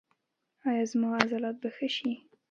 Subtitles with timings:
[0.69, 2.13] ایا زما عضلات به ښه شي؟